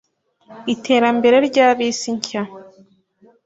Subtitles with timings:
[0.73, 2.41] Iterambere rya bisi nshya